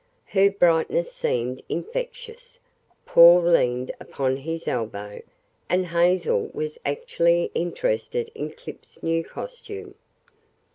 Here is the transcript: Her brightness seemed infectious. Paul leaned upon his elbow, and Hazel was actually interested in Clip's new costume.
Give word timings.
Her 0.25 0.49
brightness 0.49 1.13
seemed 1.13 1.61
infectious. 1.69 2.57
Paul 3.05 3.43
leaned 3.43 3.91
upon 3.99 4.37
his 4.37 4.67
elbow, 4.67 5.21
and 5.69 5.85
Hazel 5.85 6.49
was 6.55 6.79
actually 6.83 7.51
interested 7.53 8.31
in 8.33 8.49
Clip's 8.53 9.03
new 9.03 9.23
costume. 9.23 9.93